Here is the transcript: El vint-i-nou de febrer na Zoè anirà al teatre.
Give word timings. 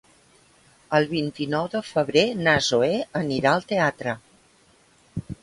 El 0.99 1.03
vint-i-nou 1.11 1.67
de 1.73 1.81
febrer 1.89 2.23
na 2.47 2.57
Zoè 2.69 2.91
anirà 3.21 3.53
al 3.53 3.69
teatre. 3.75 4.19